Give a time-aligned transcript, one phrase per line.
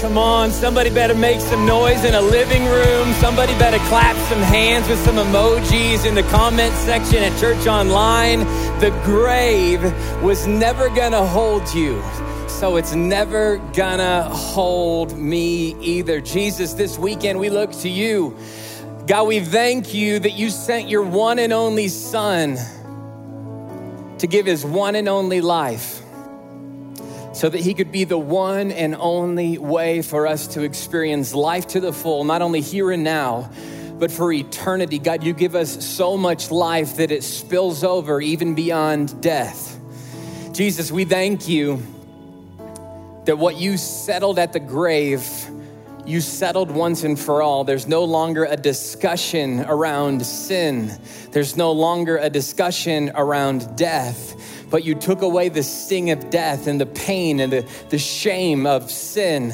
[0.00, 3.12] Come on, somebody better make some noise in a living room.
[3.14, 8.40] Somebody better clap some hands with some emojis in the comment section at Church Online.
[8.78, 9.82] The grave
[10.22, 12.00] was never gonna hold you,
[12.46, 16.20] so it's never gonna hold me either.
[16.20, 18.36] Jesus, this weekend we look to you.
[19.08, 22.56] God, we thank you that you sent your one and only Son
[24.18, 26.02] to give his one and only life
[27.38, 31.68] so that he could be the one and only way for us to experience life
[31.68, 33.48] to the full, not only here and now,
[33.96, 34.98] but for eternity.
[34.98, 39.78] God, you give us so much life that it spills over even beyond death.
[40.50, 41.80] Jesus, we thank you
[43.24, 45.24] that what you settled at the grave,
[46.04, 47.62] you settled once and for all.
[47.62, 50.90] There's no longer a discussion around sin,
[51.30, 54.34] there's no longer a discussion around death
[54.70, 58.66] but you took away the sting of death and the pain and the, the shame
[58.66, 59.52] of sin.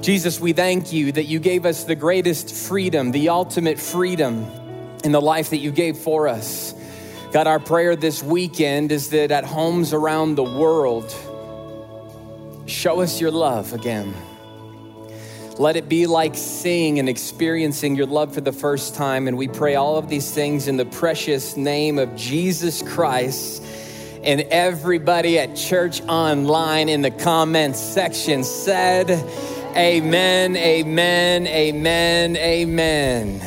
[0.00, 4.46] Jesus, we thank you that you gave us the greatest freedom, the ultimate freedom
[5.04, 6.74] in the life that you gave for us.
[7.32, 11.14] God, our prayer this weekend is that at homes around the world,
[12.66, 14.14] show us your love again.
[15.58, 19.28] Let it be like seeing and experiencing your love for the first time.
[19.28, 23.62] And we pray all of these things in the precious name of Jesus Christ.
[24.22, 29.10] And everybody at Church Online in the comments section said,
[29.74, 33.40] Amen, amen, amen, amen.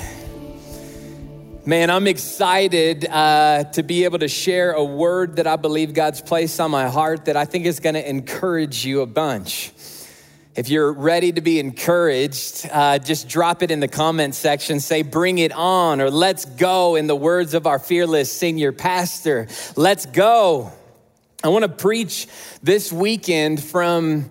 [1.64, 6.22] Man, I'm excited uh, to be able to share a word that I believe God's
[6.22, 9.72] placed on my heart that I think is going to encourage you a bunch.
[10.56, 14.80] If you're ready to be encouraged, uh, just drop it in the comment section.
[14.80, 19.48] Say, bring it on, or let's go, in the words of our fearless senior pastor.
[19.76, 20.72] Let's go.
[21.44, 22.28] I want to preach
[22.62, 24.30] this weekend from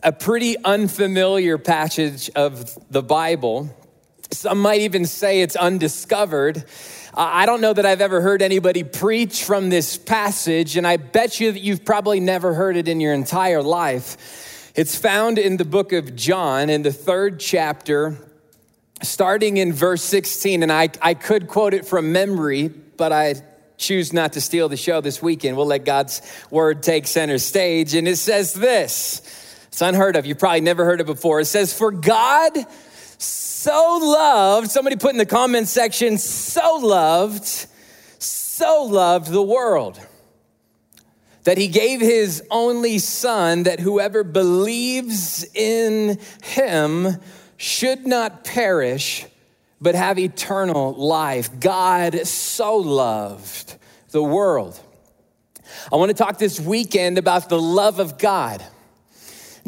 [0.00, 3.68] a pretty unfamiliar passage of the Bible.
[4.30, 6.62] Some might even say it's undiscovered.
[7.14, 11.40] I don't know that I've ever heard anybody preach from this passage, and I bet
[11.40, 14.54] you that you've probably never heard it in your entire life.
[14.74, 18.16] It's found in the book of John, in the third chapter,
[19.02, 20.62] starting in verse 16.
[20.62, 23.36] And I, I could quote it from memory, but I
[23.76, 25.56] choose not to steal the show this weekend.
[25.56, 26.20] We'll let God's
[26.50, 27.94] word take center stage.
[27.94, 29.22] And it says this
[29.68, 30.26] it's unheard of.
[30.26, 31.40] You've probably never heard it before.
[31.40, 32.52] It says, For God
[33.18, 37.44] so loved, somebody put in the comment section, so loved,
[38.18, 40.00] so loved the world
[41.48, 47.16] that he gave his only son that whoever believes in him
[47.56, 49.24] should not perish
[49.80, 51.58] but have eternal life.
[51.58, 53.78] God so loved
[54.10, 54.78] the world.
[55.90, 58.62] I want to talk this weekend about the love of God.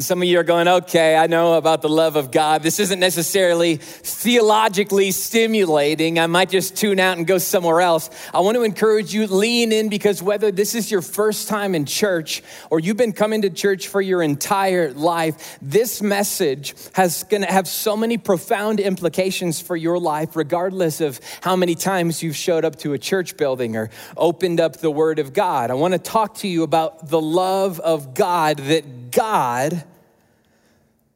[0.01, 2.63] Some of you are going, okay, I know about the love of God.
[2.63, 6.19] This isn't necessarily theologically stimulating.
[6.19, 8.09] I might just tune out and go somewhere else.
[8.33, 11.85] I want to encourage you, lean in because whether this is your first time in
[11.85, 17.41] church or you've been coming to church for your entire life, this message has going
[17.41, 22.35] to have so many profound implications for your life, regardless of how many times you've
[22.35, 25.71] showed up to a church building or opened up the Word of God.
[25.71, 29.83] I want to talk to you about the love of God that God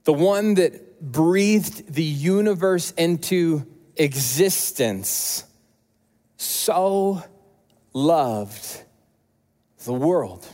[0.05, 3.65] the one that breathed the universe into
[3.97, 5.43] existence,
[6.37, 7.23] so
[7.91, 8.83] loved
[9.83, 10.47] the world.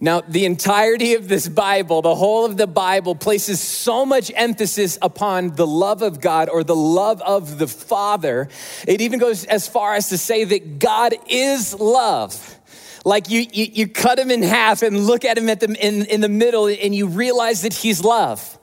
[0.00, 4.98] Now, the entirety of this Bible, the whole of the Bible, places so much emphasis
[5.00, 8.48] upon the love of God or the love of the Father.
[8.86, 12.60] It even goes as far as to say that God is love.
[13.04, 16.06] Like you, you, you cut him in half and look at him at the, in,
[16.06, 18.58] in the middle and you realize that he's love.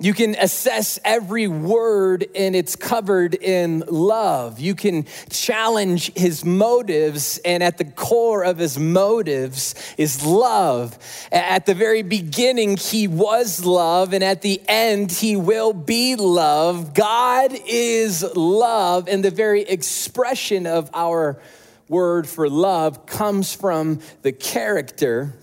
[0.00, 4.60] You can assess every word and it's covered in love.
[4.60, 10.96] You can challenge his motives, and at the core of his motives is love.
[11.32, 16.94] At the very beginning, he was love, and at the end, he will be love.
[16.94, 21.40] God is love, and the very expression of our
[21.88, 25.34] word for love comes from the character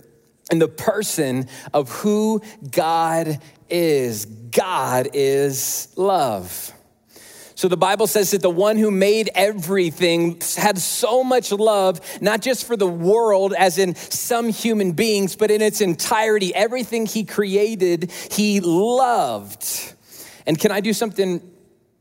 [0.50, 4.26] and the person of who God is.
[4.26, 6.72] God is love.
[7.56, 12.42] So the Bible says that the one who made everything had so much love, not
[12.42, 16.54] just for the world, as in some human beings, but in its entirety.
[16.54, 19.94] Everything he created, he loved.
[20.46, 21.40] And can I do something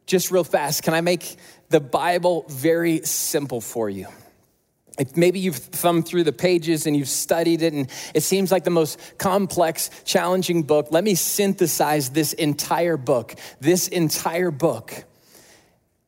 [0.05, 0.83] just real fast?
[0.83, 1.37] Can I make
[1.69, 4.07] the Bible very simple for you?
[4.97, 8.63] If maybe you've thumbed through the pages and you've studied it, and it seems like
[8.63, 10.87] the most complex, challenging book.
[10.91, 13.35] Let me synthesize this entire book.
[13.59, 15.03] This entire book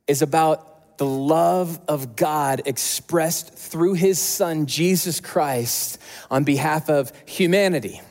[0.07, 5.99] is about the love of God expressed through his son, Jesus Christ,
[6.31, 8.01] on behalf of humanity.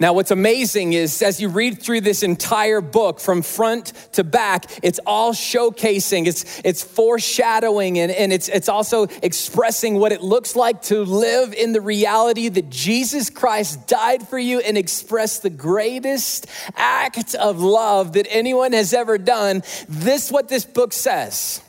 [0.00, 4.66] Now, what's amazing is as you read through this entire book from front to back,
[4.82, 10.54] it's all showcasing, it's, it's foreshadowing, and, and it's, it's also expressing what it looks
[10.54, 15.50] like to live in the reality that Jesus Christ died for you and expressed the
[15.50, 16.46] greatest
[16.76, 19.62] act of love that anyone has ever done.
[19.88, 21.60] This what this book says.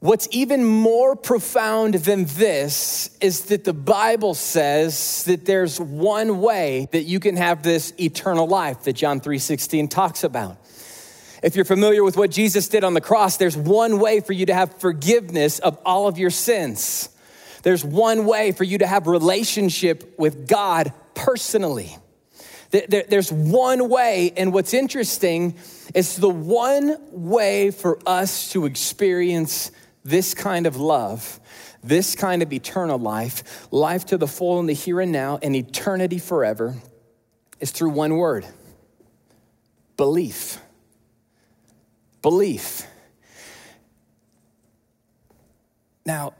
[0.00, 6.88] What's even more profound than this is that the Bible says that there's one way
[6.92, 10.56] that you can have this eternal life that John 3:16 talks about.
[11.42, 14.46] If you're familiar with what Jesus did on the cross, there's one way for you
[14.46, 17.08] to have forgiveness of all of your sins.
[17.64, 21.96] There's one way for you to have relationship with God personally.
[22.70, 25.56] There's one way, and what's interesting
[25.92, 29.72] is the one way for us to experience
[30.08, 31.40] this kind of love,
[31.82, 35.54] this kind of eternal life, life to the full in the here and now, and
[35.54, 36.76] eternity forever,
[37.60, 38.46] is through one word
[39.96, 40.58] belief.
[42.22, 42.86] Belief.
[46.06, 46.34] Now,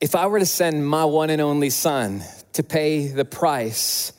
[0.00, 2.22] if I were to send my one and only son
[2.52, 4.12] to pay the price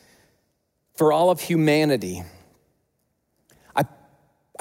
[0.95, 2.23] for all of humanity,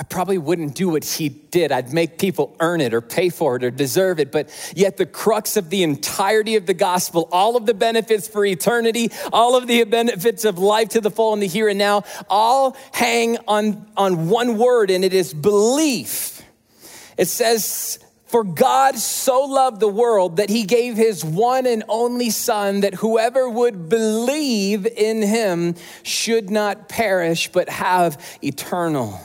[0.00, 1.70] I probably wouldn't do what he did.
[1.70, 4.32] I'd make people earn it or pay for it or deserve it.
[4.32, 8.42] But yet, the crux of the entirety of the gospel, all of the benefits for
[8.42, 12.04] eternity, all of the benefits of life to the full in the here and now,
[12.30, 16.40] all hang on, on one word, and it is belief.
[17.18, 22.30] It says, For God so loved the world that he gave his one and only
[22.30, 25.74] Son, that whoever would believe in him
[26.04, 29.20] should not perish, but have eternal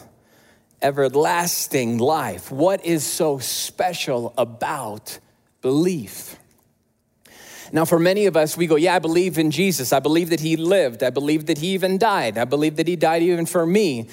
[0.81, 2.51] everlasting life.
[2.51, 5.19] What is so special about
[5.61, 6.37] belief?
[7.71, 9.91] Now, for many of us, we go, Yeah, I believe in Jesus.
[9.91, 11.03] I believe that he lived.
[11.03, 12.37] I believe that he even died.
[12.37, 14.07] I believe that he died even for me.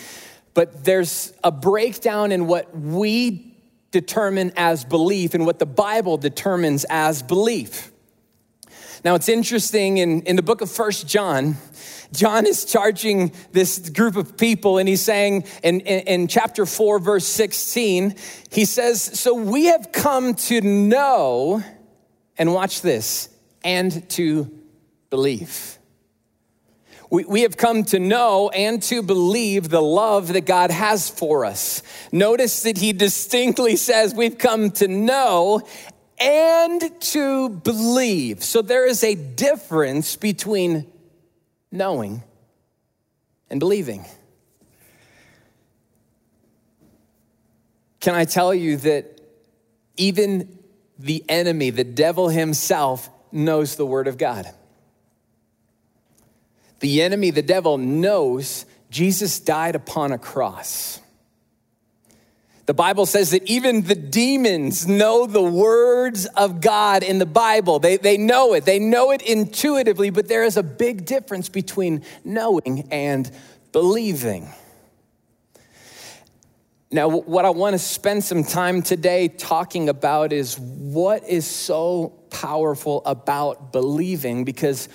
[0.55, 3.57] But there's a breakdown in what we
[3.91, 7.92] determine as belief and what the Bible determines as belief.
[9.05, 11.57] Now, it's interesting in, in the book of First John,
[12.13, 17.01] John is charging this group of people, and he's saying in, in, in, chapter 4,
[17.01, 18.15] verse 16,
[18.51, 21.65] he says, So we have come to know,
[22.39, 23.29] and watch this,
[23.65, 24.49] and to
[25.11, 25.79] believe.
[27.11, 31.45] We, we have come to know and to believe the love that God has for
[31.45, 31.83] us.
[32.11, 35.61] Notice that he distinctly says, We've come to know
[36.19, 38.43] and to believe.
[38.43, 40.87] So there is a difference between
[41.71, 42.23] knowing
[43.51, 44.05] and believing.
[48.01, 49.21] Can I tell you that
[49.97, 50.59] even
[50.99, 54.47] the enemy, the devil himself, knows the Word of God?
[56.81, 61.01] The enemy, the devil, knows Jesus died upon a cross.
[62.65, 67.81] The Bible says that even the demons know the words of God in the Bible.
[67.81, 72.05] They, they know it, they know it intuitively, but there is a big difference between
[72.25, 73.31] knowing and
[73.73, 74.49] believing.
[76.93, 82.13] Now, what I want to spend some time today talking about is what is so
[82.31, 84.91] powerful about believing because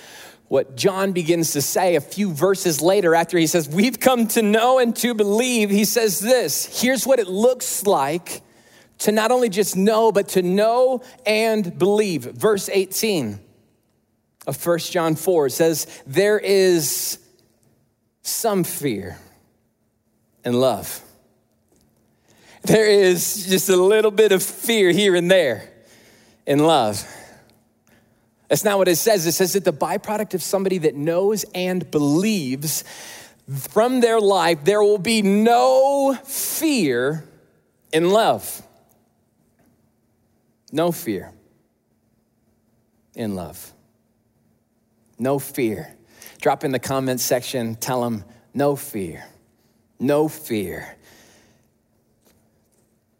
[0.48, 4.42] what John begins to say a few verses later after he says, We've come to
[4.42, 8.42] know and to believe, he says this here's what it looks like
[8.98, 12.22] to not only just know, but to know and believe.
[12.22, 13.38] Verse 18
[14.46, 17.18] of 1 John 4 says, There is
[18.22, 19.18] some fear
[20.44, 21.02] and love.
[22.62, 25.70] There is just a little bit of fear here and there
[26.46, 27.06] in love.
[28.48, 29.26] That's not what it says.
[29.26, 32.82] It says that the byproduct of somebody that knows and believes
[33.54, 37.24] from their life, there will be no fear
[37.92, 38.62] in love.
[40.72, 41.32] No fear
[43.14, 43.72] in love.
[45.18, 45.94] No fear.
[46.40, 48.24] Drop in the comments section, tell them
[48.54, 49.24] no fear.
[49.98, 50.96] No fear.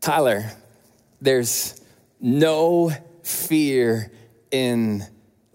[0.00, 0.44] Tyler,
[1.20, 1.80] there's
[2.20, 2.92] no
[3.22, 4.12] fear
[4.50, 5.04] in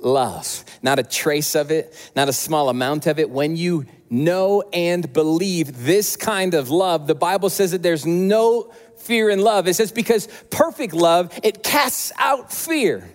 [0.03, 0.63] love.
[0.81, 3.29] Not a trace of it, not a small amount of it.
[3.29, 8.71] When you know and believe this kind of love, the Bible says that there's no
[8.97, 9.67] fear in love.
[9.67, 13.09] It says because perfect love, it casts out fear.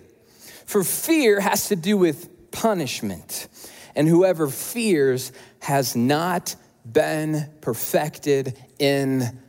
[0.65, 3.47] For fear has to do with punishment.
[3.95, 6.55] And whoever fears has not
[6.85, 9.39] been perfected in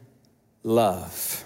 [0.62, 1.44] love.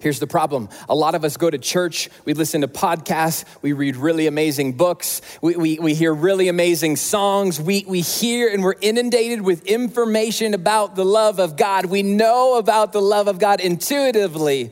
[0.00, 0.68] Here's the problem.
[0.88, 4.74] A lot of us go to church, we listen to podcasts, we read really amazing
[4.74, 9.64] books, we, we, we hear really amazing songs, we, we hear and we're inundated with
[9.66, 11.86] information about the love of God.
[11.86, 14.70] We know about the love of God intuitively.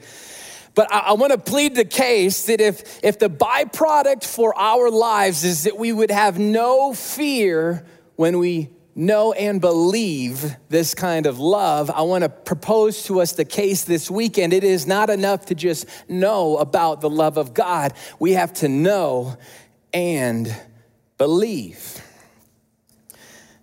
[0.74, 4.90] But I, I want to plead the case that if, if the byproduct for our
[4.90, 11.26] lives is that we would have no fear when we know and believe this kind
[11.26, 14.52] of love, I want to propose to us the case this weekend.
[14.52, 18.68] It is not enough to just know about the love of God, we have to
[18.68, 19.36] know
[19.92, 20.54] and
[21.18, 22.00] believe.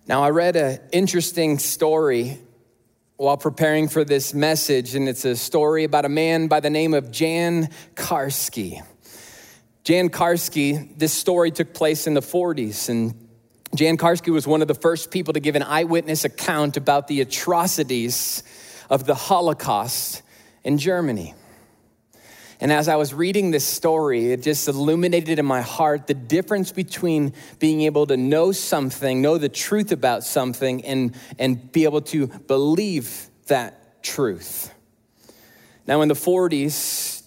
[0.06, 2.38] Now, I read an interesting story
[3.16, 6.92] while preparing for this message, and it's a story about a man by the name
[6.92, 8.82] of Jan Karski.
[9.84, 13.21] Jan Karski, this story took place in the 40s, and
[13.74, 17.22] Jan Karski was one of the first people to give an eyewitness account about the
[17.22, 18.42] atrocities
[18.90, 20.22] of the Holocaust
[20.62, 21.34] in Germany.
[22.60, 26.70] And as I was reading this story, it just illuminated in my heart the difference
[26.70, 32.02] between being able to know something, know the truth about something, and, and be able
[32.02, 34.72] to believe that truth.
[35.86, 37.21] Now, in the 40s,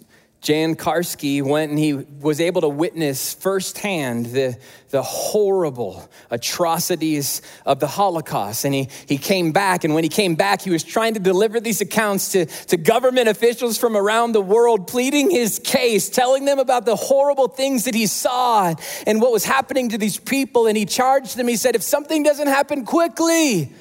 [0.45, 4.55] Jan Karski went and he was able to witness firsthand the,
[4.91, 8.63] the horrible atrocities of the Holocaust.
[8.63, 11.59] And he, he came back, and when he came back, he was trying to deliver
[11.59, 16.59] these accounts to, to government officials from around the world, pleading his case, telling them
[16.59, 18.71] about the horrible things that he saw
[19.07, 20.67] and what was happening to these people.
[20.67, 23.73] And he charged them, he said, If something doesn't happen quickly,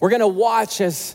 [0.00, 1.14] we're gonna watch as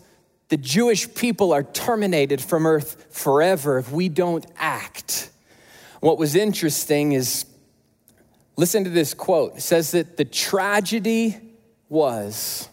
[0.50, 5.30] the Jewish people are terminated from earth forever if we don't act.
[6.02, 7.46] What was interesting is
[8.58, 9.58] listen to this quote.
[9.58, 11.38] It says that the tragedy
[11.88, 12.68] was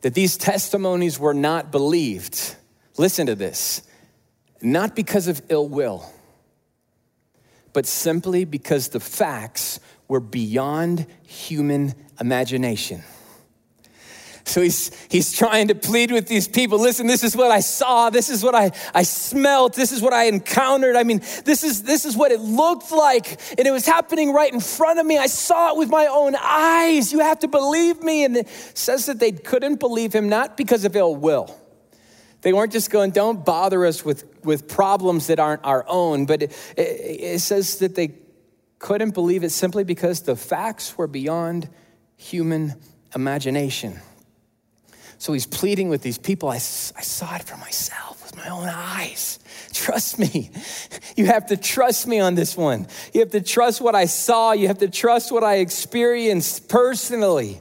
[0.00, 2.54] that these testimonies were not believed.
[2.96, 3.82] Listen to this.
[4.62, 6.10] Not because of ill will,
[7.72, 13.02] but simply because the facts were beyond human imagination.
[14.46, 16.78] So he's, he's trying to plead with these people.
[16.78, 18.10] Listen, this is what I saw.
[18.10, 19.74] This is what I, I smelt.
[19.74, 20.94] This is what I encountered.
[20.94, 23.40] I mean, this is, this is what it looked like.
[23.58, 25.18] And it was happening right in front of me.
[25.18, 27.12] I saw it with my own eyes.
[27.12, 28.24] You have to believe me.
[28.24, 31.58] And it says that they couldn't believe him, not because of ill will.
[32.42, 36.24] They weren't just going, don't bother us with, with problems that aren't our own.
[36.24, 38.14] But it, it, it says that they
[38.78, 41.68] couldn't believe it simply because the facts were beyond
[42.16, 42.74] human
[43.12, 44.00] imagination.
[45.18, 46.48] So he's pleading with these people.
[46.48, 49.38] I, I saw it for myself with my own eyes.
[49.72, 50.50] Trust me.
[51.16, 52.86] You have to trust me on this one.
[53.12, 54.52] You have to trust what I saw.
[54.52, 57.60] You have to trust what I experienced personally.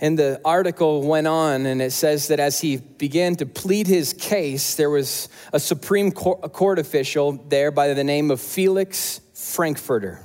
[0.00, 4.12] And the article went on, and it says that as he began to plead his
[4.12, 10.20] case, there was a Supreme Court official there by the name of Felix Frankfurter.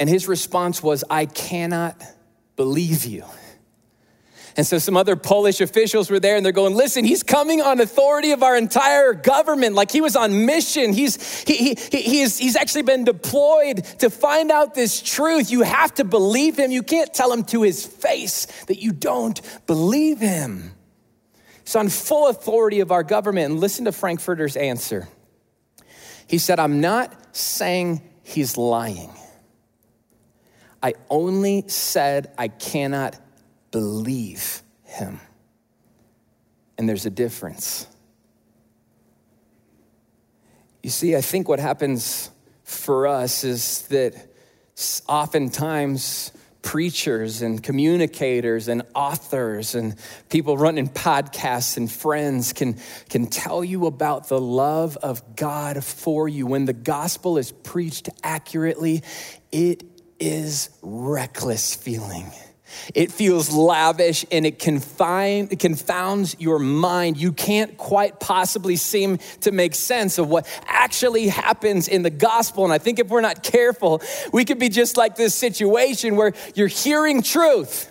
[0.00, 2.02] And his response was, I cannot
[2.56, 3.24] believe you.
[4.56, 7.80] And so some other Polish officials were there and they're going, listen, he's coming on
[7.80, 9.74] authority of our entire government.
[9.74, 10.92] Like he was on mission.
[10.92, 15.50] He's, he, he, he is, he's actually been deployed to find out this truth.
[15.50, 16.70] You have to believe him.
[16.70, 20.72] You can't tell him to his face that you don't believe him.
[21.64, 23.52] He's on full authority of our government.
[23.52, 25.08] And listen to Frankfurter's answer.
[26.28, 29.10] He said, I'm not saying he's lying.
[30.84, 33.18] I only said I cannot
[33.70, 35.18] believe him.
[36.76, 37.86] And there's a difference.
[40.82, 42.30] You see, I think what happens
[42.64, 44.14] for us is that
[45.08, 49.96] oftentimes preachers and communicators and authors and
[50.28, 52.76] people running podcasts and friends can,
[53.08, 56.46] can tell you about the love of God for you.
[56.46, 59.02] When the gospel is preached accurately,
[59.50, 62.30] it is reckless feeling.
[62.94, 67.16] It feels lavish and it, confine, it confounds your mind.
[67.16, 72.64] You can't quite possibly seem to make sense of what actually happens in the gospel.
[72.64, 74.02] And I think if we're not careful,
[74.32, 77.90] we could be just like this situation where you're hearing truth,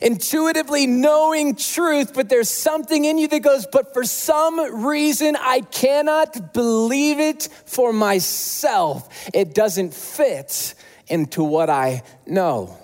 [0.00, 5.60] intuitively knowing truth, but there's something in you that goes, but for some reason, I
[5.60, 9.08] cannot believe it for myself.
[9.32, 10.74] It doesn't fit
[11.12, 12.74] into what I know.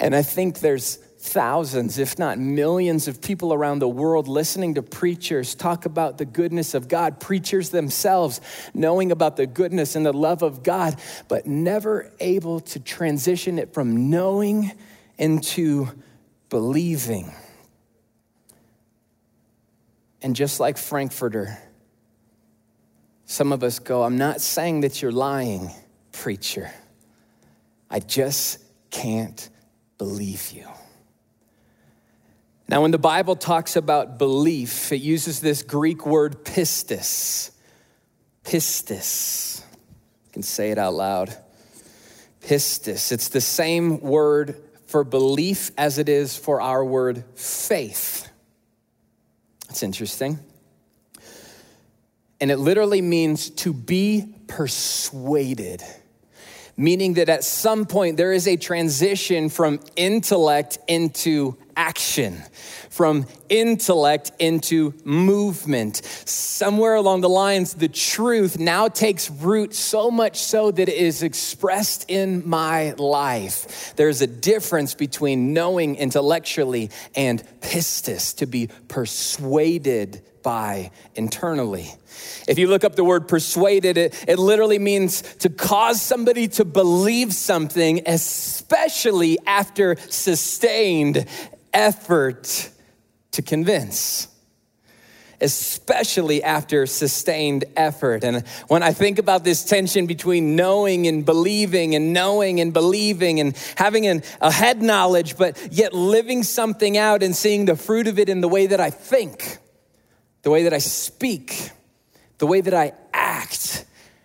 [0.00, 4.82] And I think there's thousands, if not millions, of people around the world listening to
[4.82, 8.40] preachers talk about the goodness of God, preachers themselves
[8.74, 13.72] knowing about the goodness and the love of God, but never able to transition it
[13.72, 14.72] from knowing
[15.18, 15.88] into
[16.48, 17.32] believing.
[20.20, 21.56] And just like Frankfurter,
[23.24, 25.70] some of us go, I'm not saying that you're lying,
[26.18, 26.70] preacher.
[27.88, 28.58] I just
[28.90, 29.48] can't
[29.98, 30.66] believe you.
[32.68, 37.52] Now, when the Bible talks about belief, it uses this Greek word pistis.
[38.44, 39.60] Pistis.
[40.26, 41.34] You can say it out loud.
[42.42, 43.12] Pistis.
[43.12, 44.56] It's the same word
[44.86, 48.28] for belief as it is for our word faith.
[49.68, 50.40] That's interesting.
[52.40, 55.82] And it literally means to be persuaded
[56.78, 62.42] meaning that at some point there is a transition from intellect into action,
[62.88, 65.96] from intellect into movement.
[66.24, 71.22] Somewhere along the lines, the truth now takes root so much so that it is
[71.22, 73.94] expressed in my life.
[73.96, 81.92] There's a difference between knowing intellectually and pistis, to be persuaded by internally.
[82.46, 86.64] If you look up the word persuaded, it, it literally means to cause somebody to
[86.64, 91.26] believe something, especially after sustained
[91.72, 92.70] effort
[93.32, 94.28] to convince
[95.40, 98.24] especially after sustained effort.
[98.24, 103.40] And when I think about this tension between knowing and believing, and knowing and believing,
[103.40, 108.08] and having an, a head knowledge, but yet living something out and seeing the fruit
[108.08, 109.58] of it in the way that I think,
[110.42, 111.70] the way that I speak,
[112.38, 113.84] the way that I act.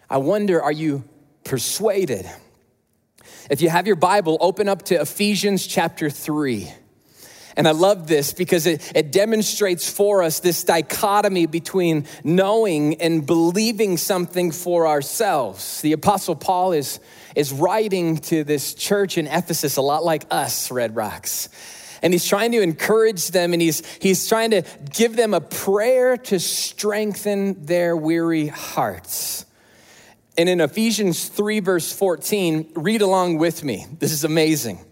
[0.09, 1.03] I wonder, are you
[1.43, 2.29] persuaded?
[3.49, 6.71] If you have your Bible, open up to Ephesians chapter 3.
[7.55, 13.25] And I love this because it, it demonstrates for us this dichotomy between knowing and
[13.25, 15.81] believing something for ourselves.
[15.81, 16.99] The Apostle Paul is,
[17.35, 21.49] is writing to this church in Ephesus, a lot like us, Red Rocks
[22.03, 26.17] and he's trying to encourage them and he's, he's trying to give them a prayer
[26.17, 29.45] to strengthen their weary hearts.
[30.37, 33.87] And in Ephesians 3, verse 14, read along with me.
[33.99, 34.83] This is amazing.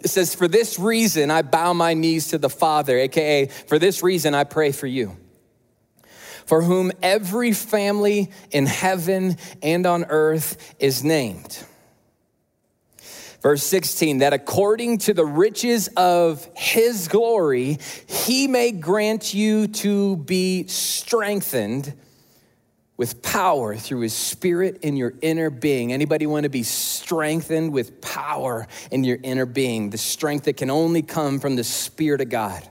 [0.00, 4.04] It says, For this reason I bow my knees to the Father, AKA, for this
[4.04, 5.16] reason I pray for you,
[6.46, 11.64] for whom every family in heaven and on earth is named
[13.40, 20.16] Verse 16, that according to the riches of his glory, he may grant you to
[20.16, 21.94] be strengthened
[22.96, 25.92] with power through his spirit in your inner being.
[25.92, 29.90] Anybody want to be strengthened with power in your inner being?
[29.90, 32.68] The strength that can only come from the spirit of God.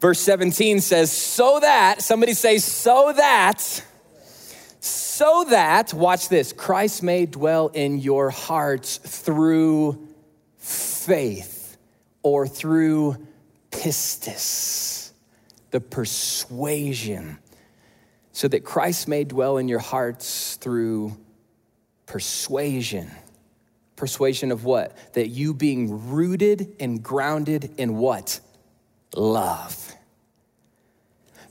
[0.00, 3.84] Verse 17 says, so that, somebody say, so that
[5.16, 10.06] so that, watch this, Christ may dwell in your hearts through
[10.58, 11.78] faith
[12.22, 13.16] or through
[13.70, 15.12] pistis,
[15.70, 17.38] the persuasion,
[18.32, 21.16] so that Christ may dwell in your hearts through
[22.04, 23.10] persuasion.
[23.96, 25.14] Persuasion of what?
[25.14, 28.38] That you being rooted and grounded in what?
[29.14, 29.85] Love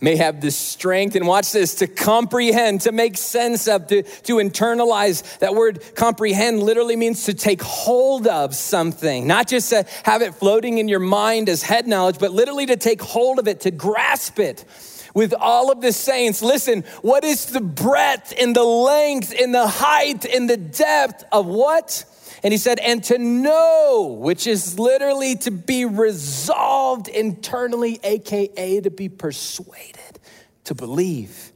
[0.01, 4.35] may have the strength, and watch this, to comprehend, to make sense of, to, to
[4.35, 5.39] internalize.
[5.39, 10.35] That word comprehend literally means to take hold of something, not just to have it
[10.35, 13.71] floating in your mind as head knowledge, but literally to take hold of it, to
[13.71, 14.65] grasp it
[15.13, 16.41] with all of the saints.
[16.41, 21.47] Listen, what is the breadth and the length and the height and the depth of
[21.47, 22.05] what?
[22.43, 28.91] And he said, and to know, which is literally to be resolved internally, AKA to
[28.91, 30.19] be persuaded,
[30.65, 31.51] to believe.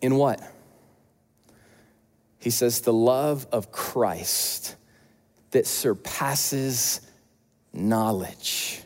[0.00, 0.40] In what?
[2.38, 4.76] He says, the love of Christ
[5.52, 7.00] that surpasses
[7.72, 8.82] knowledge,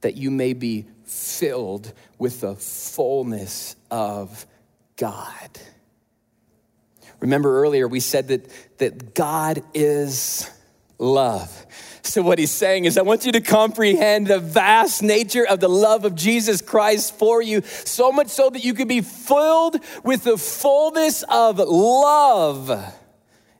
[0.00, 4.46] that you may be filled with the fullness of
[4.96, 5.50] God.
[7.20, 10.50] Remember earlier, we said that, that God is
[10.98, 11.66] love.
[12.02, 15.68] So, what he's saying is, I want you to comprehend the vast nature of the
[15.68, 20.22] love of Jesus Christ for you, so much so that you could be filled with
[20.22, 22.94] the fullness of love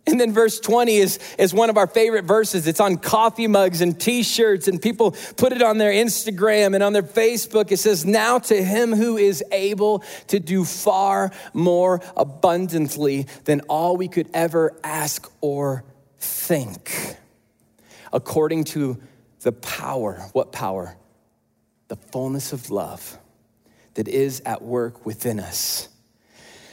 [0.08, 2.68] And then verse 20 is, is one of our favorite verses.
[2.68, 6.82] It's on coffee mugs and t shirts, and people put it on their Instagram and
[6.82, 7.72] on their Facebook.
[7.72, 13.96] It says, Now to him who is able to do far more abundantly than all
[13.96, 15.84] we could ever ask or
[16.18, 17.16] think,
[18.12, 18.98] according to
[19.40, 20.28] the power.
[20.32, 20.96] What power?
[21.88, 23.18] The fullness of love
[23.94, 25.88] that is at work within us.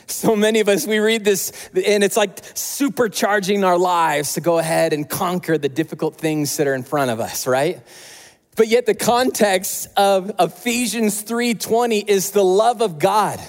[0.07, 4.59] So many of us, we read this and it's like supercharging our lives to go
[4.59, 7.81] ahead and conquer the difficult things that are in front of us, right?
[8.55, 13.39] But yet the context of Ephesians 3:20 is the love of God.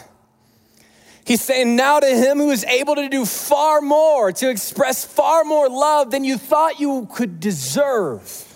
[1.27, 5.43] He's saying, now to him who is able to do far more, to express far
[5.45, 8.54] more love than you thought you could deserve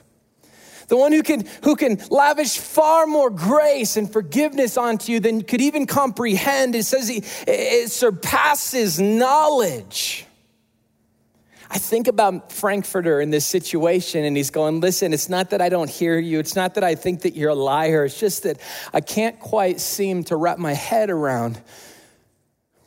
[0.88, 5.38] the one who can, who can lavish far more grace and forgiveness onto you than
[5.38, 6.74] you could even comprehend.
[6.74, 10.24] It says he, it surpasses knowledge.
[11.70, 15.68] I think about Frankfurter in this situation, and he's going, Listen, it's not that I
[15.68, 16.38] don't hear you.
[16.38, 18.06] It's not that I think that you're a liar.
[18.06, 18.58] It's just that
[18.94, 21.60] I can't quite seem to wrap my head around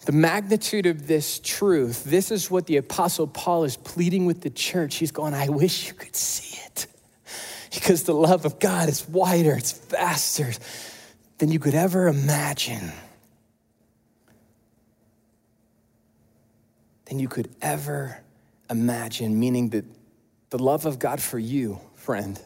[0.05, 2.03] the magnitude of this truth.
[2.05, 4.95] This is what the Apostle Paul is pleading with the church.
[4.95, 6.50] He's going, I wish you could see
[7.71, 10.51] because the love of God is wider, it's faster
[11.37, 12.91] than you could ever imagine.
[17.05, 18.21] Than you could ever
[18.69, 19.85] imagine, meaning that
[20.49, 22.39] the love of God for you, friend,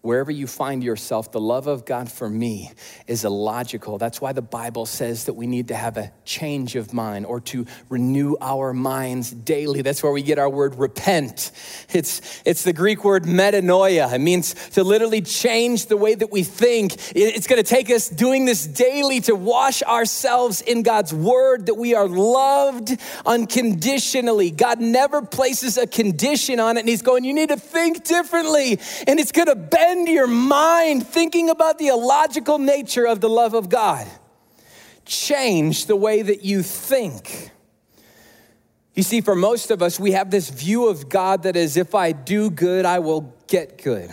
[0.00, 2.70] wherever you find yourself, the love of God for me
[3.08, 3.98] is illogical.
[3.98, 7.40] That's why the Bible says that we need to have a change of mind or
[7.40, 9.82] to renew our minds daily.
[9.82, 11.50] That's where we get our word repent.
[11.90, 14.12] It's, it's the Greek word metanoia.
[14.12, 16.94] It means to literally change the way that we think.
[17.16, 21.74] It's going to take us doing this daily to wash ourselves in God's word that
[21.74, 24.52] we are loved unconditionally.
[24.52, 28.78] God never places a condition on it, and He's going, You need to think differently,
[29.06, 33.28] and it's going to bend spend your mind thinking about the illogical nature of the
[33.28, 34.06] love of God.
[35.06, 37.50] Change the way that you think.
[38.94, 41.94] You see, for most of us, we have this view of God that is if
[41.94, 44.10] I do good, I will get good.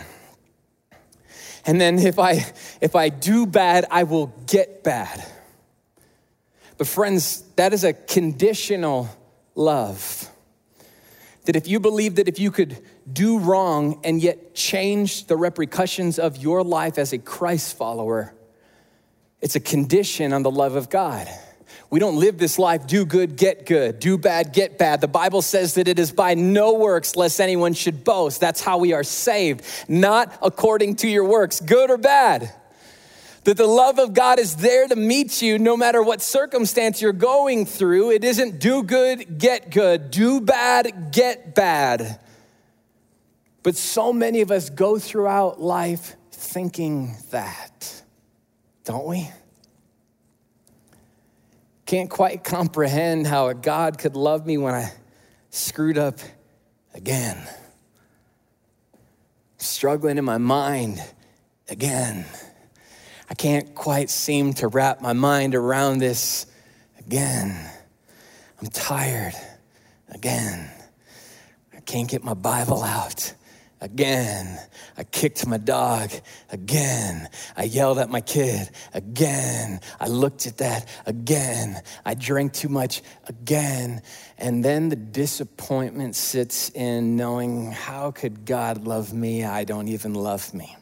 [1.66, 2.46] And then if I
[2.80, 5.26] if I do bad, I will get bad.
[6.78, 9.10] But friends, that is a conditional
[9.54, 10.30] love.
[11.44, 12.78] That if you believe that if you could
[13.10, 18.34] do wrong and yet change the repercussions of your life as a Christ follower,
[19.40, 21.28] it's a condition on the love of God.
[21.88, 25.00] We don't live this life, do good, get good, do bad, get bad.
[25.00, 28.40] The Bible says that it is by no works, lest anyone should boast.
[28.40, 32.52] That's how we are saved, not according to your works, good or bad.
[33.44, 37.12] That the love of God is there to meet you no matter what circumstance you're
[37.12, 38.10] going through.
[38.10, 42.18] It isn't do good, get good, do bad, get bad.
[43.66, 48.00] But so many of us go throughout life thinking that,
[48.84, 49.28] don't we?
[51.84, 54.92] Can't quite comprehend how a God could love me when I
[55.50, 56.20] screwed up
[56.94, 57.44] again.
[59.58, 61.02] Struggling in my mind
[61.68, 62.24] again.
[63.28, 66.46] I can't quite seem to wrap my mind around this
[67.00, 67.68] again.
[68.62, 69.34] I'm tired
[70.10, 70.70] again.
[71.76, 73.34] I can't get my Bible out
[73.80, 74.58] Again,
[74.96, 76.10] I kicked my dog.
[76.50, 78.70] Again, I yelled at my kid.
[78.94, 80.88] Again, I looked at that.
[81.04, 83.02] Again, I drank too much.
[83.28, 84.00] Again.
[84.38, 89.44] And then the disappointment sits in knowing how could God love me?
[89.44, 90.74] I don't even love me.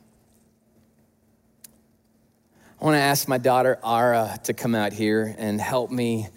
[2.81, 6.29] I want to ask my daughter Ara to come out here and help me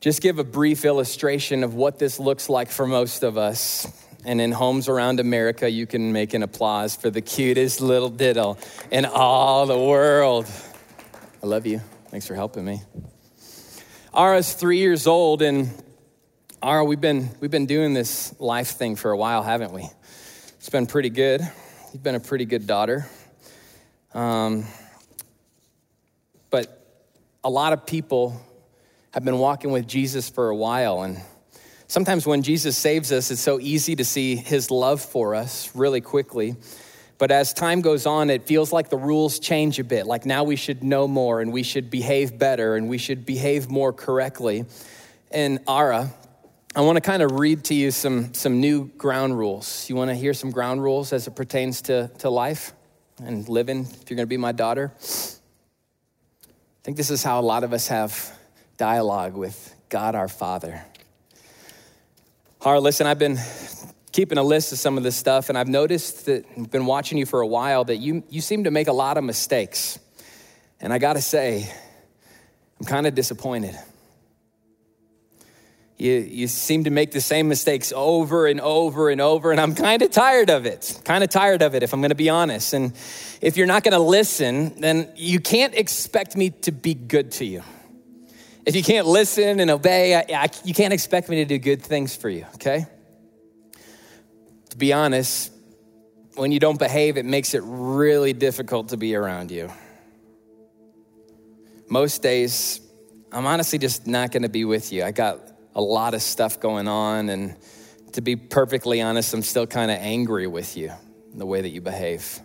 [0.00, 3.86] just give a brief illustration of what this looks like for most of us
[4.26, 8.58] and in homes around America, you can make an applause for the cutest little diddle
[8.90, 10.46] in all the world.
[11.42, 11.80] I love you.
[12.10, 12.82] Thanks for helping me.
[14.12, 15.70] Ara's three years old, and
[16.60, 19.88] Ara, we've been, we've been doing this life thing for a while, haven't we?
[20.56, 21.40] It's been pretty good.
[21.92, 23.06] You've been a pretty good daughter.
[24.12, 24.64] Um,
[26.50, 26.84] but
[27.44, 28.40] a lot of people
[29.12, 31.20] have been walking with Jesus for a while, and
[31.88, 36.00] Sometimes when Jesus saves us, it's so easy to see his love for us really
[36.00, 36.56] quickly.
[37.18, 40.06] But as time goes on, it feels like the rules change a bit.
[40.06, 43.70] Like now we should know more and we should behave better and we should behave
[43.70, 44.64] more correctly.
[45.30, 46.12] And Ara,
[46.74, 49.88] I want to kind of read to you some, some new ground rules.
[49.88, 52.72] You want to hear some ground rules as it pertains to, to life
[53.22, 54.92] and living if you're going to be my daughter?
[54.94, 58.36] I think this is how a lot of us have
[58.76, 60.84] dialogue with God our Father.
[62.66, 63.38] Har, listen, I've been
[64.10, 67.16] keeping a list of some of this stuff, and I've noticed that I've been watching
[67.16, 70.00] you for a while that you, you seem to make a lot of mistakes.
[70.80, 71.72] And I gotta say,
[72.80, 73.78] I'm kind of disappointed.
[75.96, 79.76] You, you seem to make the same mistakes over and over and over, and I'm
[79.76, 81.00] kind of tired of it.
[81.04, 82.72] Kind of tired of it, if I'm gonna be honest.
[82.72, 82.94] And
[83.40, 87.62] if you're not gonna listen, then you can't expect me to be good to you.
[88.66, 91.80] If you can't listen and obey, I, I, you can't expect me to do good
[91.80, 92.86] things for you, okay?
[94.70, 95.52] To be honest,
[96.34, 99.70] when you don't behave, it makes it really difficult to be around you.
[101.88, 102.80] Most days,
[103.30, 105.04] I'm honestly just not gonna be with you.
[105.04, 105.40] I got
[105.76, 107.54] a lot of stuff going on, and
[108.14, 110.90] to be perfectly honest, I'm still kind of angry with you,
[111.32, 112.40] the way that you behave.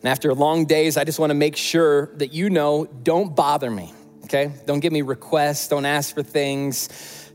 [0.00, 3.92] And after long days, I just wanna make sure that you know don't bother me,
[4.28, 4.52] okay?
[4.66, 6.88] Don't give me requests, don't ask for things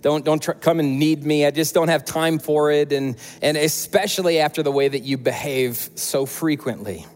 [0.03, 1.45] don't, don't tr- come and need me.
[1.45, 2.91] I just don't have time for it.
[2.91, 7.07] And, and especially after the way that you behave so frequently.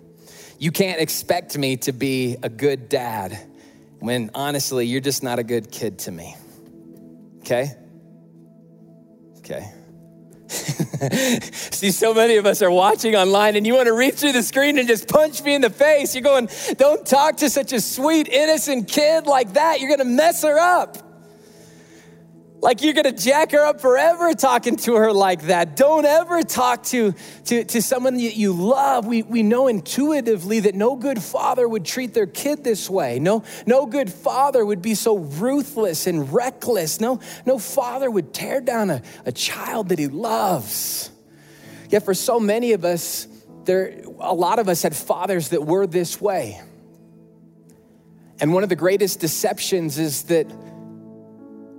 [0.58, 3.38] You can't expect me to be a good dad
[4.00, 6.36] when honestly, you're just not a good kid to me.
[7.42, 7.74] Okay?
[9.40, 9.70] Okay.
[11.52, 14.44] See, so many of us are watching online and you want to reach through the
[14.44, 16.16] screen and just punch me in the face.
[16.16, 19.80] You're going, don't talk to such a sweet, innocent kid like that.
[19.80, 21.07] You're going to mess her up.
[22.60, 25.76] Like you're gonna jack her up forever talking to her like that.
[25.76, 27.14] Don't ever talk to,
[27.46, 29.06] to, to someone that you love.
[29.06, 33.20] We, we know intuitively that no good father would treat their kid this way.
[33.20, 37.00] No, no good father would be so ruthless and reckless.
[37.00, 41.12] No, no father would tear down a, a child that he loves.
[41.90, 43.28] Yet for so many of us,
[43.66, 46.60] there, a lot of us had fathers that were this way.
[48.40, 50.48] And one of the greatest deceptions is that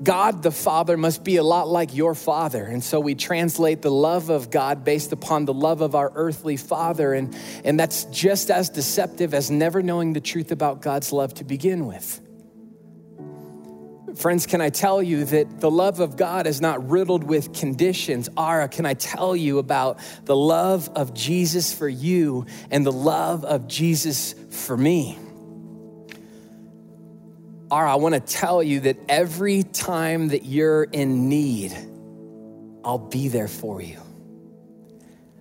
[0.03, 2.65] God the Father must be a lot like your father.
[2.65, 6.57] And so we translate the love of God based upon the love of our earthly
[6.57, 7.15] father.
[7.15, 11.45] And, and that's just as deceptive as never knowing the truth about God's love to
[11.45, 12.21] begin with.
[14.17, 18.29] Friends, can I tell you that the love of God is not riddled with conditions?
[18.37, 23.45] Ara, can I tell you about the love of Jesus for you and the love
[23.45, 25.19] of Jesus for me?
[27.71, 31.77] Ara, I want to tell you that every time that you're in need,
[32.83, 33.99] I'll be there for you.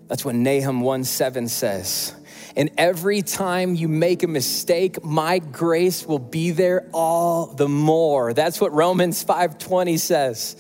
[0.08, 2.14] That's what Nahum 1 7 says.
[2.58, 8.34] And every time you make a mistake, my grace will be there all the more.
[8.34, 10.56] That's what Romans 5:20 says.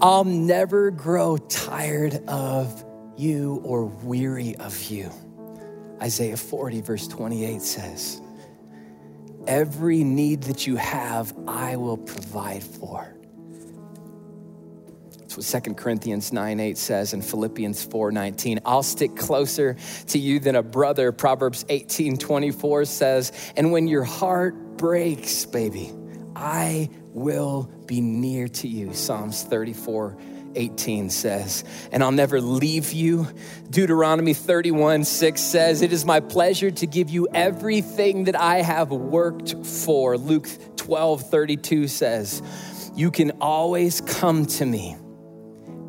[0.00, 2.84] I'll never grow tired of
[3.16, 5.10] you or weary of you.
[6.02, 8.20] Isaiah 40 verse 28 says.
[9.46, 13.14] Every need that you have, I will provide for.
[15.18, 18.60] That's what 2 Corinthians 9 8 says in Philippians 4 19.
[18.64, 19.76] I'll stick closer
[20.08, 21.12] to you than a brother.
[21.12, 25.92] Proverbs 18 24 says, And when your heart breaks, baby,
[26.36, 28.92] I will be near to you.
[28.94, 30.16] Psalms 34
[30.54, 33.28] 18 says, and I'll never leave you.
[33.70, 38.90] Deuteronomy 31 6 says, It is my pleasure to give you everything that I have
[38.90, 40.16] worked for.
[40.18, 42.42] Luke 12 32 says,
[42.94, 44.96] You can always come to me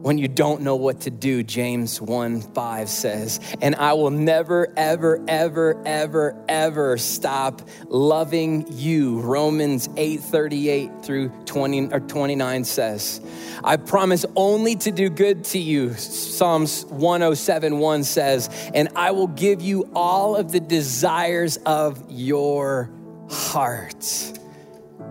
[0.05, 3.39] when you don't know what to do, James 1 5 says.
[3.59, 9.19] And I will never, ever, ever, ever, ever stop loving you.
[9.21, 13.19] Romans 8 38 through 20 or 29 says.
[13.63, 15.95] I promise only to do good to you.
[15.95, 22.91] Psalms 107 1 says, and I will give you all of the desires of your
[23.27, 24.34] heart.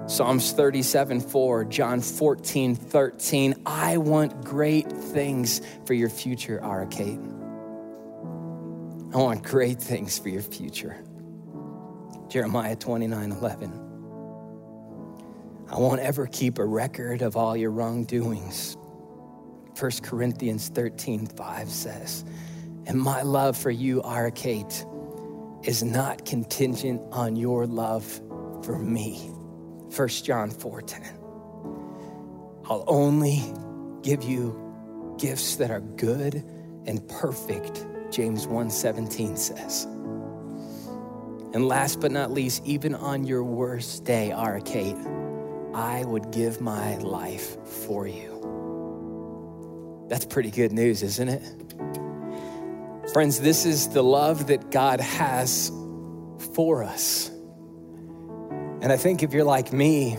[0.06, 3.54] Psalms 37 4, John 14 13.
[3.64, 7.18] I want great things for your future, Ara Kate.
[9.14, 11.02] I want great things for your future.
[12.28, 13.80] Jeremiah 29 11.
[15.70, 18.76] I won't ever keep a record of all your wrongdoings.
[19.78, 22.26] 1 Corinthians 13 5 says,
[22.86, 24.84] And my love for you, Ara Kate,
[25.62, 28.04] is not contingent on your love
[28.62, 29.30] for me.
[29.94, 31.02] 1 John 4:10.
[32.68, 33.42] I'll only
[34.02, 34.60] give you
[35.18, 36.44] gifts that are good
[36.86, 39.86] and perfect, James 1:17 says.
[41.54, 44.96] And last but not least, even on your worst day, Ara Kate,
[45.72, 48.32] I would give my life for you.
[50.08, 51.42] That's pretty good news, isn't it?
[53.12, 55.70] Friends, this is the love that God has
[56.54, 57.30] for us.
[58.84, 60.10] And I think if you're like me,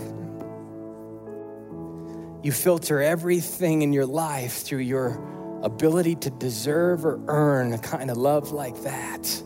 [2.42, 5.22] you filter everything in your life through your
[5.62, 9.42] ability to deserve or earn a kind of love like that.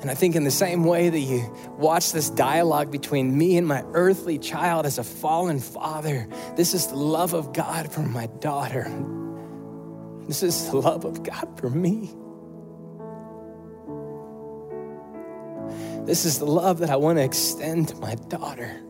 [0.00, 3.66] And I think, in the same way that you watch this dialogue between me and
[3.66, 8.26] my earthly child as a fallen father, this is the love of God for my
[8.38, 8.84] daughter.
[10.28, 12.14] This is the love of God for me.
[16.04, 18.80] This is the love that I want to extend to my daughter.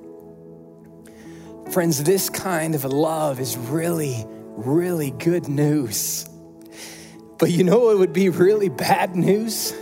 [1.71, 4.25] Friends, this kind of love is really,
[4.57, 6.29] really good news.
[7.39, 9.73] But you know what would be really bad news?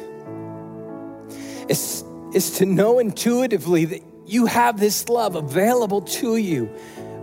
[1.69, 6.71] Is, is to know intuitively that you have this love available to you,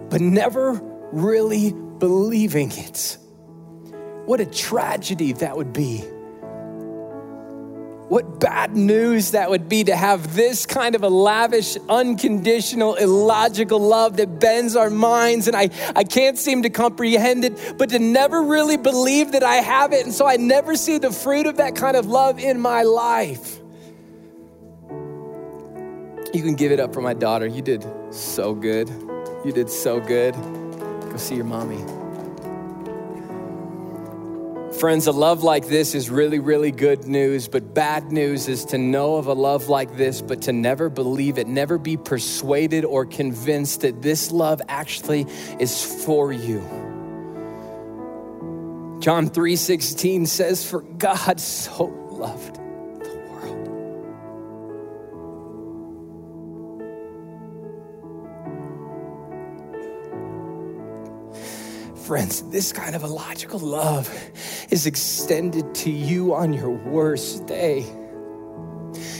[0.09, 0.73] but never
[1.11, 3.17] really believing it.
[4.25, 6.03] What a tragedy that would be.
[8.09, 13.79] What bad news that would be to have this kind of a lavish, unconditional, illogical
[13.79, 17.99] love that bends our minds, and I, I can't seem to comprehend it, but to
[17.99, 21.57] never really believe that I have it, and so I never see the fruit of
[21.57, 23.59] that kind of love in my life.
[26.33, 27.45] You can give it up for my daughter.
[27.45, 28.89] You did so good.
[29.45, 30.33] You did so good.
[30.33, 31.98] Go see your mommy.
[34.79, 38.77] Friends, a love like this is really, really good news, but bad news is to
[38.77, 43.05] know of a love like this, but to never believe it, never be persuaded or
[43.05, 45.27] convinced that this love actually
[45.59, 46.61] is for you.
[49.01, 52.58] John 3:16 says for God so loved
[62.09, 64.09] Friends, this kind of illogical love
[64.71, 67.81] is extended to you on your worst day.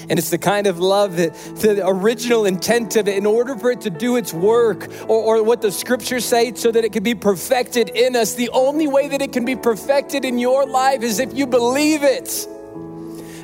[0.10, 3.70] And it's the kind of love that the original intent of it, in order for
[3.70, 7.04] it to do its work, or, or, what the scriptures say, so that it can
[7.04, 11.04] be perfected in us, the only way that it can be perfected in your life
[11.04, 12.48] is if you believe it.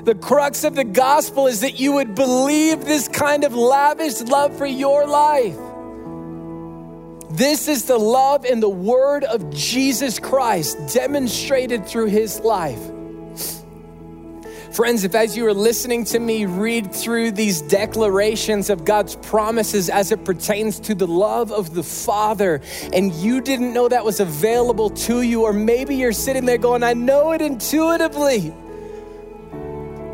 [0.05, 4.57] The crux of the gospel is that you would believe this kind of lavish love
[4.57, 5.55] for your life.
[7.35, 12.79] This is the love and the word of Jesus Christ demonstrated through his life.
[14.71, 19.89] Friends, if as you are listening to me read through these declarations of God's promises
[19.89, 22.61] as it pertains to the love of the Father,
[22.93, 26.83] and you didn't know that was available to you, or maybe you're sitting there going,
[26.83, 28.53] I know it intuitively,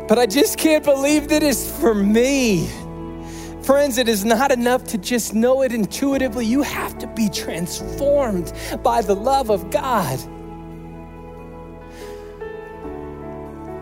[0.08, 2.68] but I just can't believe that it's for me.
[3.64, 6.44] Friends, it is not enough to just know it intuitively.
[6.44, 10.18] You have to be transformed by the love of God.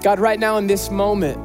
[0.03, 1.39] God, right now in this moment,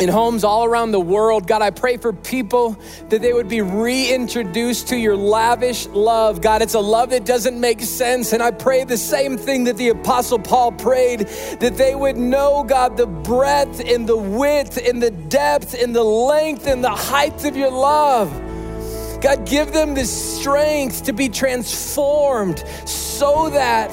[0.00, 1.46] in homes all around the world.
[1.46, 2.76] God, I pray for people
[3.08, 6.40] that they would be reintroduced to your lavish love.
[6.40, 8.32] God, it's a love that doesn't make sense.
[8.32, 11.20] And I pray the same thing that the Apostle Paul prayed
[11.60, 16.04] that they would know, God, the breadth and the width and the depth and the
[16.04, 18.30] length and the height of your love.
[19.20, 23.90] God, give them the strength to be transformed so that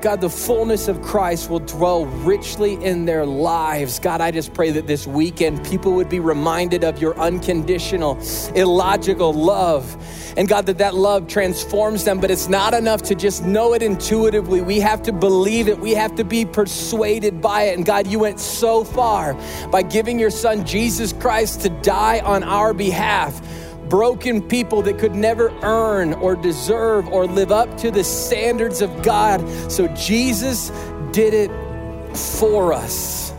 [0.00, 3.98] God, the fullness of Christ will dwell richly in their lives.
[3.98, 8.18] God, I just pray that this weekend people would be reminded of your unconditional,
[8.54, 9.96] illogical love.
[10.38, 13.82] And God, that that love transforms them, but it's not enough to just know it
[13.82, 14.62] intuitively.
[14.62, 17.76] We have to believe it, we have to be persuaded by it.
[17.76, 19.34] And God, you went so far
[19.70, 23.40] by giving your son Jesus Christ to die on our behalf
[23.90, 29.02] broken people that could never earn or deserve or live up to the standards of
[29.02, 29.46] God.
[29.70, 30.70] So Jesus
[31.12, 33.34] did it for us.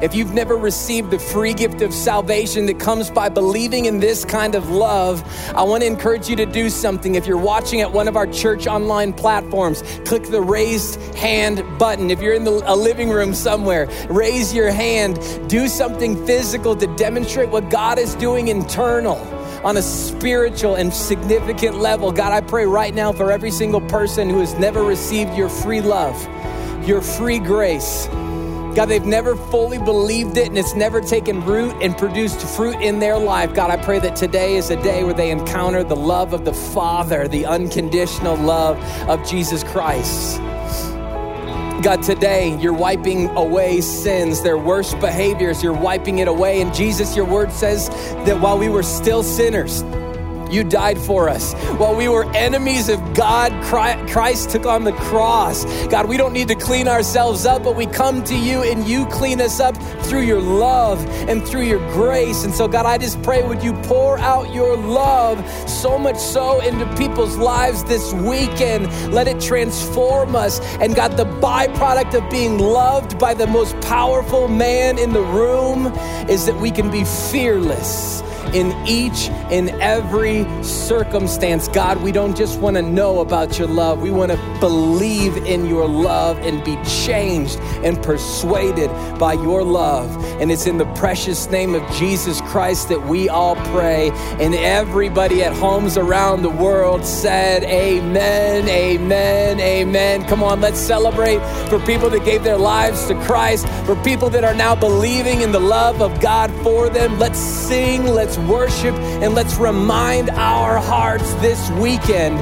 [0.00, 4.24] If you've never received the free gift of salvation that comes by believing in this
[4.24, 5.24] kind of love,
[5.56, 7.16] I want to encourage you to do something.
[7.16, 12.12] If you're watching at one of our church online platforms, click the raised hand button.
[12.12, 15.18] If you're in the, a living room somewhere, raise your hand.
[15.48, 19.16] Do something physical to demonstrate what God is doing internal
[19.64, 22.12] on a spiritual and significant level.
[22.12, 25.80] God, I pray right now for every single person who has never received your free
[25.80, 26.16] love,
[26.86, 28.08] your free grace.
[28.74, 33.00] God, they've never fully believed it and it's never taken root and produced fruit in
[33.00, 33.52] their life.
[33.52, 36.52] God, I pray that today is a day where they encounter the love of the
[36.52, 40.40] Father, the unconditional love of Jesus Christ.
[41.82, 46.60] God, today you're wiping away sins, their worst behaviors, you're wiping it away.
[46.60, 49.82] And Jesus, your word says that while we were still sinners,
[50.50, 51.54] you died for us.
[51.78, 55.64] While we were enemies of God, Christ took on the cross.
[55.86, 59.06] God, we don't need to clean ourselves up, but we come to you and you
[59.06, 62.44] clean us up through your love and through your grace.
[62.44, 65.38] And so, God, I just pray, would you pour out your love
[65.68, 68.86] so much so into people's lives this weekend?
[69.12, 70.60] Let it transform us.
[70.76, 75.86] And God, the byproduct of being loved by the most powerful man in the room
[76.28, 78.22] is that we can be fearless
[78.54, 81.68] in each and every circumstance.
[81.68, 85.66] God, we don't just want to know about your love, we want to believe in
[85.66, 90.08] your love and be changed and persuaded by your love.
[90.40, 94.10] And it's in the precious name of Jesus Christ that we all pray.
[94.40, 100.24] And everybody at homes around the world said, Amen, amen, amen.
[100.26, 104.44] Come on, let's celebrate for people that gave their lives to Christ, for people that
[104.44, 107.18] are now believing in the love of God for them.
[107.18, 112.38] Let's sing, let's worship, and let's remind our hearts this weekend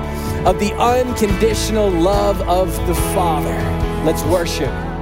[0.47, 3.57] of the unconditional love of the Father.
[4.05, 4.96] Let's worship.